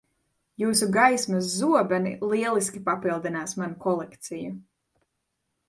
Jūsu 0.61 0.87
gaismas 0.95 1.51
zobeni 1.57 2.15
lieliski 2.33 2.83
papildinās 2.89 3.55
manu 3.63 3.81
kolekciju. 3.87 4.59